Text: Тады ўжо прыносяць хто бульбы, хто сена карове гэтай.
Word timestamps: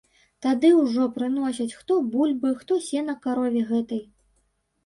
Тады 0.45 0.69
ўжо 0.83 1.03
прыносяць 1.17 1.77
хто 1.81 1.97
бульбы, 2.15 2.55
хто 2.63 2.81
сена 2.89 3.13
карове 3.27 3.61
гэтай. 3.71 4.05